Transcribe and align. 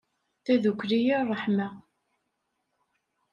Tadukli 0.45 0.99
i 1.17 1.19
ṛṛeḥma. 1.27 1.67